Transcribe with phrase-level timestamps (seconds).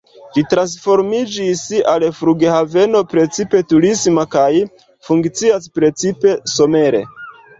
[0.35, 1.59] Ĝi transformiĝis
[1.91, 4.49] al flughaveno precipe turisma kaj
[5.09, 7.03] funkcias precipe somere.